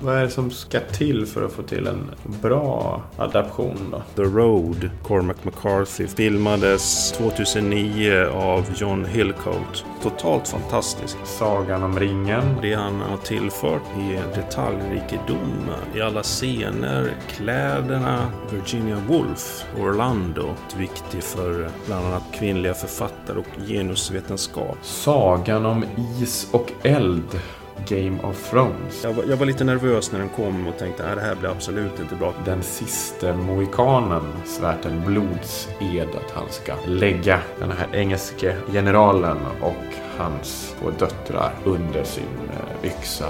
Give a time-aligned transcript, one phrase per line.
[0.00, 2.10] Vad är det som ska till för att få till en
[2.42, 4.02] bra adaption då?
[4.16, 9.84] The Road, Cormac McCarthy, filmades 2009 av John Hillcoat.
[10.02, 11.16] Totalt fantastisk.
[11.24, 12.44] Sagan om ringen.
[12.62, 18.32] Det han har tillfört är detaljrikedom i alla scener, kläderna.
[18.52, 24.76] Virginia Woolf, Orlando, viktig för bland annat kvinnliga författare och genusvetenskap.
[24.82, 25.84] Sagan om
[26.20, 27.40] is och eld.
[27.88, 29.04] Game of Thrones.
[29.04, 31.50] Jag var, jag var lite nervös när den kom och tänkte att det här blir
[31.50, 32.34] absolut inte bra.
[32.44, 39.94] Den sista mohikanen svärt en blodsed att han ska lägga den här engelske generalen och
[40.18, 43.28] hans två döttrar under sin eh, yxa.